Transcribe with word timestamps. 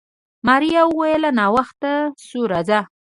ماريا 0.47 0.81
وويل 0.89 1.23
ناوخته 1.37 1.91
شو 2.29 2.41
راځه. 2.51 2.79